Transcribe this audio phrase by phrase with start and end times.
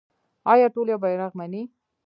[0.53, 1.63] آیا ټول یو بیرغ مني؟